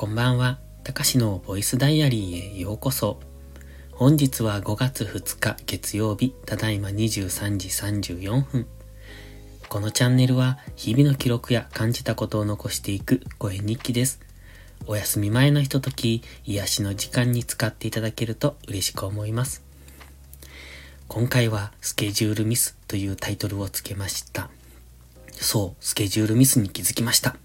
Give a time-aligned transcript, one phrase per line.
[0.00, 0.58] こんばんは。
[0.82, 3.20] たかしのボイスダイアリーへようこそ。
[3.92, 8.66] 本日は5月2日月曜日、ただいま23時34分。
[9.68, 14.20] このチャンネルは日々の記録や感じたことを残していく声日記です。
[14.86, 19.62] お休み前のひととき、癒しの時間に使っていただけると嬉しく思います。
[21.08, 24.48] 今回はスケジュールミスというタイトルをつけました。
[25.32, 27.36] そう、スケジュールミスに気づきました。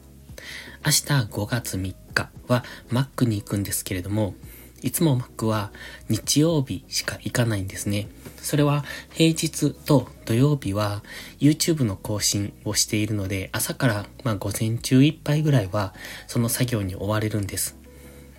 [0.85, 4.35] 明日5月3日は Mac に行くんですけれども、
[4.83, 5.71] いつも Mac は
[6.09, 8.07] 日曜日しか行かないんですね。
[8.37, 11.01] それは平日と土曜日は
[11.39, 15.95] YouTube の更新をしているので、朝からま午前中いっぱいぐらいは
[16.27, 17.75] その作業に追われるんです。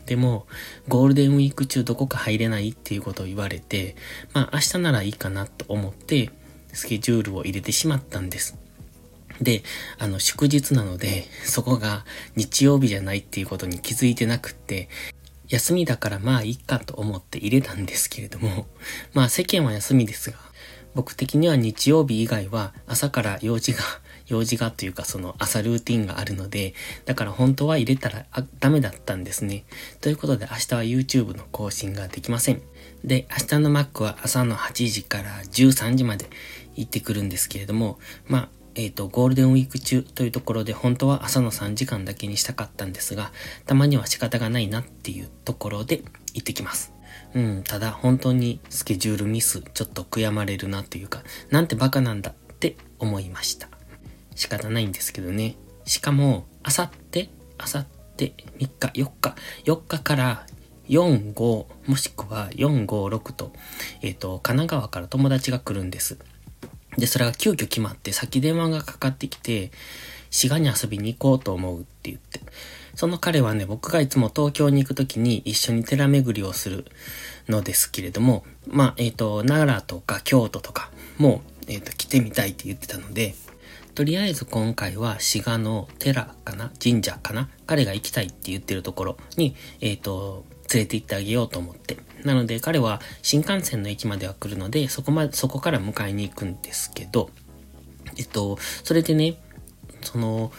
[0.07, 0.47] でも、
[0.87, 3.97] ゴールデンウィーク中どこか入れないっていうことを言われて、
[4.33, 6.31] まあ明日ならいいかなと思って
[6.73, 8.66] スケジュールを入れてしまったんです。
[9.41, 9.63] で、
[9.99, 12.05] あの、祝日なので、そこが
[12.37, 14.89] 日曜日じゃないっていうことに気づいてなくって、
[15.49, 18.67] 休みだからまあいいかと思って入れたんですけれども、
[19.15, 20.39] まあ世間は休みですが、
[20.95, 23.81] 僕的には日曜日以外は朝から用事が、
[24.29, 28.27] 用事がというかその朝ルーティンがあるので、だから本当は入れたら
[28.59, 29.65] ダメだったんですね。
[30.01, 32.63] ということで明日は YouTube の更新ができません。
[33.05, 36.29] で、明日の Mac は朝の8時から13時まで
[36.75, 43.33] 行ってくるんですけれども、まあえっ、ー、と、ゴールデンウィーク中というところで本当は朝の3時間だけにしたかったんですが、
[43.65, 46.03] たまには仕方がないなっていうところで
[46.35, 46.93] 行ってきます。
[47.35, 53.69] うん、ただ本当にスケジュールミス、ちょっと悔やまれるなというか、なんてバカなんだって思いました。
[54.35, 55.57] 仕方ないんですけどね。
[55.87, 60.47] しかも、あさって、あさって3日、4日、4日から
[60.91, 63.53] 4、5、もしくは4、5、6と、
[64.03, 66.19] えっ、ー、と、神奈川から友達が来るんです。
[66.99, 69.71] で、それが急遽決まって、先電話がかかってきて、
[70.31, 72.41] 滋賀に遊びに行こうと思うって言って。
[72.95, 76.87] その彼はね、僕がいつも東京に行くときに一緒に寺巡りをする
[77.49, 83.35] のですけれども、まあ、えっ、ー、と、奈良とか京都とかも、えっ、ー、と、来てみたいって言ってたので、
[83.95, 91.97] とりあえず今回は滋賀の寺かな神社かな彼が行きたいって言ってるところに、えっ、ー、と、連れて行ってあげようと思って。
[92.27, 97.31] なので彼は新幹線の駅までは来るので、そこま、そこから迎えに行くんですけど、
[98.19, 99.37] えっと、それでね、
[100.03, 100.53] その、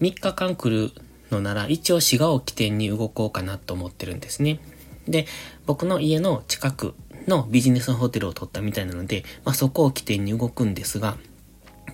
[0.00, 0.92] 3日間来る
[1.30, 4.58] のなら、一応滋賀を起点に動こうかなと思ってるんですね。
[5.06, 5.26] で、
[5.66, 6.94] 僕の家の近く
[7.28, 11.16] のビジネスホテルを取ったみたいなので、まあ、そこを起点に動くんですが、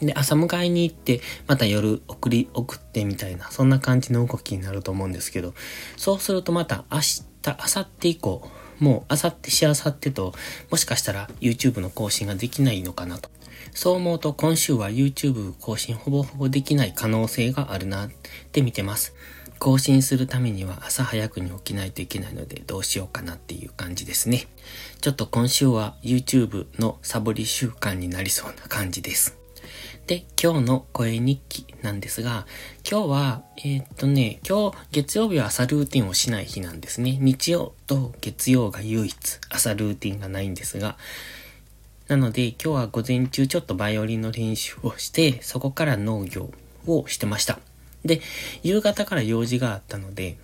[0.01, 5.53] で、朝迎えに行って、また夜送り、送ってみたいな、そんな感じの動きになると思うんですけど、
[5.97, 10.35] そうするとまた明日、明後日以降、もう明後日しあさってと、
[10.71, 13.31] もしかしたら YouTube の更新ができないのかなと。
[13.73, 18.11] そう思うと今週は YouTube 更新ほぼほぼできない可能性があるなっ
[18.51, 19.15] て見てます。
[19.59, 24.47] 更新するためには朝早くに起きないといけないのでどうしようかなっていう感じですね。
[25.03, 29.40] ちょっと今週は YouTube のサボり習慣になりそうな感じです。
[30.07, 32.47] で、今日の声日記なんですが、
[32.89, 37.19] 今日は、えー、っとね、今日月曜日は朝ルーティンをしない日なんですね。
[37.21, 39.17] 日曜と月曜が唯一
[39.49, 40.97] 朝ルーティンがないんですが、
[42.09, 46.51] なので今日は午前中ちょっとバイオリンの練習をして、そこから農業
[46.87, 47.61] をしてました。
[48.05, 48.21] で、
[48.63, 50.37] 夕方から用事があったので、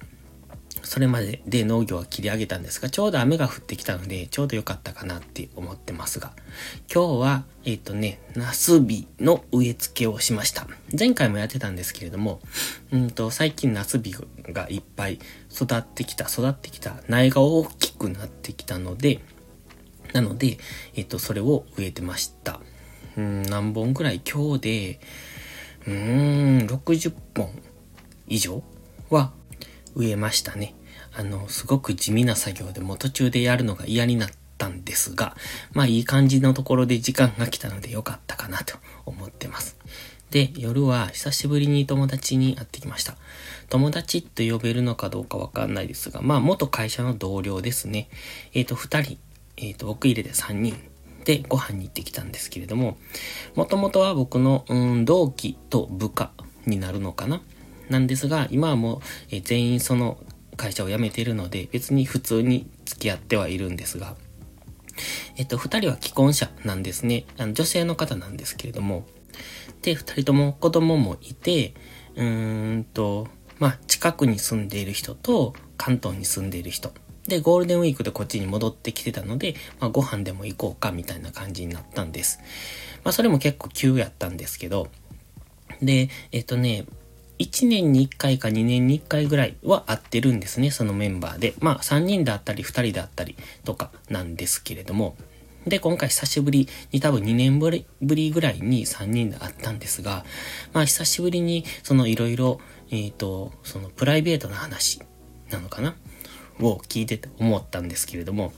[0.87, 6.33] それまでで農業は切り上げたんですが、ちょうど雨が降ってきたので、ちょうど良かったかなって思ってますが、
[6.93, 10.69] 今日は、えっ、ー、とね、ナスビの植え付けをしました。
[10.97, 12.41] 前回もやってたんですけれども、
[12.93, 14.15] うんと、最近ナスビ
[14.53, 15.19] がいっぱい
[15.53, 19.21] 育ってきた、育ってきた、苗が大きくなってきたので、
[20.13, 20.59] なので、
[20.95, 22.61] えっ、ー、と、それを植えてました。
[23.17, 25.01] うん、何本くらい今日で、
[25.89, 27.51] うーん、60本
[28.29, 28.63] 以上
[29.11, 29.33] は
[29.97, 30.76] 植えましたね。
[31.19, 34.29] あの、すごく地味な作業でも途中でやるのが嫌になっ
[34.59, 35.35] たんですが、
[35.73, 39.77] まあいい感じのところで時間が来たので良かったかなと思ってます。
[40.31, 43.17] で、夜は久しぶりに友達に会ってきました。
[43.71, 48.09] 友達と呼べるのかどうかわかんないですが、まあ元会社の同僚ですね。
[48.53, 49.19] えっ、ー、と、二人、
[49.57, 50.77] えっ、ー、と、僕入れて三人
[51.25, 52.99] でご飯に行ってきたんですけれども、
[53.55, 56.31] もともとは僕の、うん、同期と部下
[56.67, 57.41] になるのかな
[57.89, 59.01] なんですが、今はもう、
[59.31, 60.19] え全員その
[60.57, 64.17] 会社を辞めているので、別に普通に付き合ってはいるんですが、
[65.37, 67.27] えっと、二人は既婚者なんですね。
[67.39, 69.07] あの女性の方なんですけれども、
[69.83, 71.75] で、二人とも子供もいて、
[72.17, 76.93] うーんと、まあ、近くに住んでいる人と関東に住んでいる人。
[77.29, 82.39] で、ゴールデンウィークでこっちに戻ってきてたので、まあ、ご飯でも行こうかみたいな感じになったんです。
[83.05, 84.89] まあ、それも結構急やったんですけど、
[85.83, 86.87] で、えっとね、
[87.39, 91.55] 1年に1回か2年に1回ぐらいは会ってるんですね、そのメンバーで。
[91.61, 95.17] まあ3人であったり2人であったりとかなんですけれども。
[95.67, 100.25] で、今回久しぶりに多分2年ぶりぐらいに3人で会ったんですが、
[100.73, 102.61] まあ久しぶりにそのいろいろ、
[102.91, 105.01] えっ、と、そのプライベートな話
[105.51, 105.97] なのかな？
[106.61, 108.53] を聞いてて思ったんですけれども、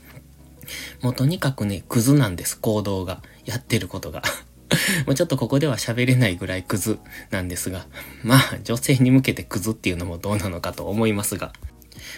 [1.01, 3.21] もうとにかくね、クズなんです、行動が。
[3.45, 4.21] やってることが。
[5.05, 6.99] もうちょっとここでは喋れないぐらいクズ
[7.31, 7.87] なんですが、
[8.23, 11.53] まあ女性に向けてクズっていうのもどうなのかと思いますが、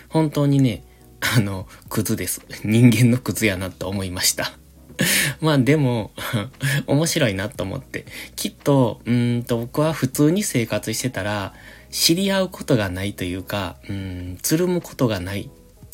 [0.09, 0.83] 本当にね、
[1.21, 2.42] あの、クズです。
[2.63, 4.53] 人間のクズやなと思いました。
[5.42, 6.12] まあでも、
[6.88, 8.06] 面白いなと思って、
[8.36, 11.53] きっと、うんと僕は普通に生活してたら、
[11.89, 15.50] 知り合うことがないというか、うん、つるむことがない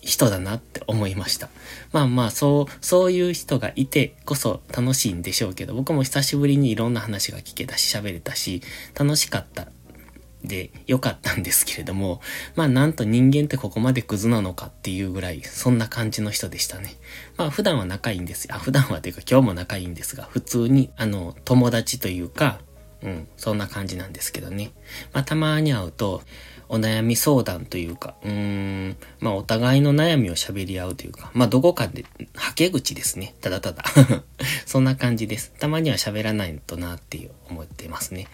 [0.08, 1.50] 人だなって思いました。
[1.92, 8.62] まあまあ、そう、そういう人がいてこそ楽しいんでしょうけど、僕も久しぶりにいろんな話が聞けたし、喋れたし、
[8.98, 9.68] 楽しかった
[10.46, 12.22] で良かったんですけれども、
[12.56, 16.96] まあなんと人間ってここまでクズなのかっていうぐらい、そんな感じの人でしたね。
[17.36, 18.56] まあ普段は仲いいんですよ。
[18.56, 22.60] あ、普段はというか今日も仲いいんですが、普通に、あの、友達というか、
[23.04, 24.72] うん、そんな感じなんですけどね。
[25.12, 26.24] まあたまに会うと、
[26.70, 32.06] お悩み相談というか、うーん、まあお互いの悩みを喋り合うというか、まあどこかで、
[32.36, 33.36] はけ口ですね。
[33.42, 33.84] ただただ。
[34.66, 35.54] そんな感じです。
[35.60, 38.28] たまには喋らないとなっていう思ってますね。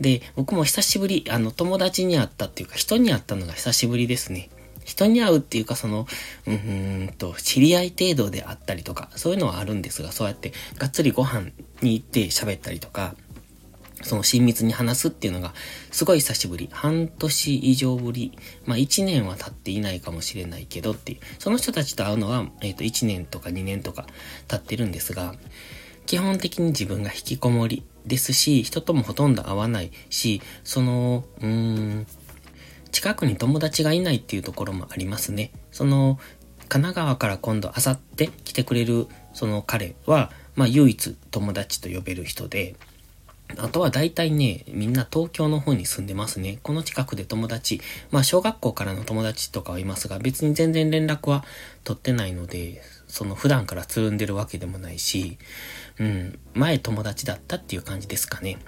[0.00, 4.50] で、僕も久しぶり、あの友達に会ったっていうか、人に会ったのが久しぶりですね。
[4.88, 6.06] 人に会うっていうか、その、
[6.46, 11.50] うーんと、知り合い程度であったりとか、そういうのはあるんですが、そうやってがっつりご飯
[11.82, 13.14] に行って喋ったりとか、
[14.02, 15.54] その親密に話すっていうのが、
[15.90, 16.68] すごい久しぶり。
[16.72, 18.36] 半年以上ぶり。
[18.64, 21.18] まあ1年は経っていないかもしれないけどっていう。
[21.38, 24.06] その人たちと会うのは、えっ、ー、と1年とか2年とか
[24.46, 25.34] 経ってるんですが、
[26.06, 32.06] 基本的に自分が引きこもりですし、人ともほとんど会わないし、その、うーん、
[32.92, 35.52] 近くに友達がいないっていうところもありますね。
[35.70, 36.18] その、
[36.68, 42.74] 神奈川から今度、あさって来てくれる、その彼は、まあ唯一友達と呼べる人で、
[43.56, 46.58] あとは大体ね、みんな東京の方に住んでますね。
[46.62, 47.80] この近くで友達、
[48.10, 51.44] まあ小学校からの友達とかはいますが、別に全然連絡は
[51.84, 55.38] 取ってないので、その普段からつるんでるわけでもないし、
[55.98, 58.58] うん、前友達だったっていう感じですかね。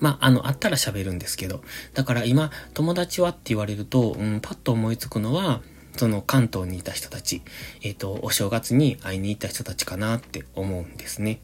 [0.00, 1.62] まあ、あの、あったら喋るんですけど。
[1.94, 5.60] だから今、友達はって言われると、うん、パッと思いつくのは、
[5.96, 7.42] その関東にいた人たち、
[7.82, 11.40] えっ、ー、と、お正月に会いに行った人たちかなって思うんですね。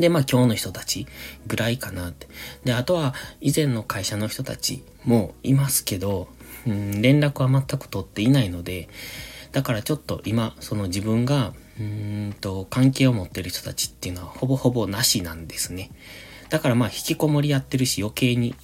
[0.00, 1.06] で、まあ今日の人たち
[1.46, 2.26] ぐらいかなって。
[2.64, 6.28] で、あとは以前の会社の人たちもいますけど、
[6.66, 8.88] うん、連絡は全く取っていないので、
[9.52, 15.90] だからちょっと今、その自分が、うんと、関係を持ってる人たちっていうのはほぼほぼなしなんですね。
[16.50, 18.54] だからまあ引きこもりやってるし余計に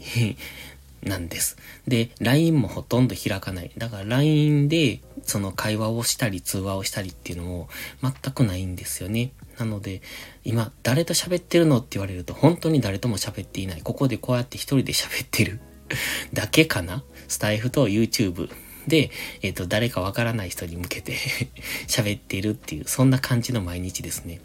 [1.02, 1.56] なんです。
[1.86, 3.70] で、LINE もほとんど開かない。
[3.76, 7.68] だから LINE でその会話をしたり通話をしたりっていうのも
[8.02, 9.32] 全くないんですよね。
[9.58, 10.02] なので、
[10.44, 13.82] 今、誰と喋ってるのって言われると、本当に誰とも喋っていない。
[13.82, 15.60] ここでこうやって一人で喋ってる
[16.32, 17.02] だけかな？
[17.28, 18.50] スタイフと YouTube
[18.86, 19.10] で、
[19.42, 21.14] えっ、ー、と、誰かわからない人に向けて
[21.88, 24.40] 喋っているっていう、そんな感じの毎日ですね。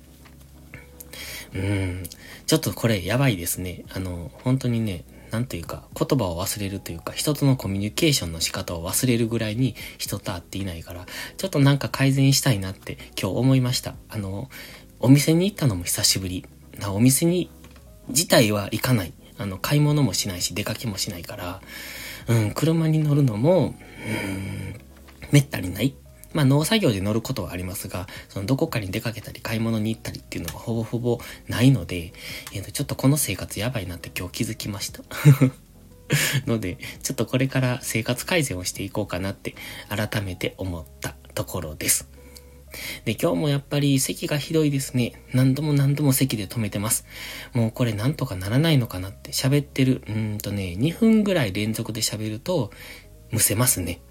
[1.54, 2.04] うん。
[2.47, 3.83] ちょっとこれやばいですね。
[3.89, 11.06] あの、本当にね、なんというか、言葉を忘れるというか、人とのコミュニケーションの仕方を忘れるぐらいに人と会っていないから、
[11.38, 13.95] ちょっとなんか改善したいなって今日思いました。
[14.09, 14.50] あの、
[15.00, 16.45] お店に行ったのも久しぶり。
[16.80, 17.50] なお店に、
[18.09, 19.14] 自体は行かない。
[19.38, 21.61] あの、買い物もしないし、出かけもしないから、
[22.28, 24.80] うん、車に乗るのも、うん、
[25.31, 25.95] めったにない。
[26.33, 32.14] まあ農作業で乗ることはありますが、そのどこかに出かけたり買い物に行ったりっていうのがほぼほぼないので、
[32.54, 35.02] えー、とちょっとこの生活やばいなって今日気づきました。
[36.45, 39.56] ので、ちょっとこれから生活改善をしていこうかなって
[39.90, 42.07] 改めて思ったところです。
[43.06, 45.14] で、今日もやっぱり席がひどいですね。
[45.33, 47.06] 何度も何度も席で止めてます。
[47.54, 50.04] もうこれなんとかならないのかなって喋ってる。
[50.07, 52.71] うんとね、2分ぐらい連続で喋ると、
[53.31, 54.02] むせますね。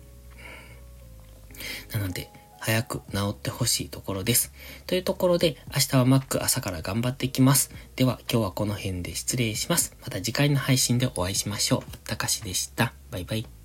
[1.92, 2.30] なので、
[2.60, 4.52] 早く治ってほしいところです。
[4.86, 7.70] というところで、明日はマック朝から頑張っていきます。
[7.96, 9.96] では、今日はこの辺で失礼します。
[10.02, 11.98] また次回の配信でお会いしましょう。
[12.06, 12.92] たかしでした。
[13.10, 13.59] バイバイ。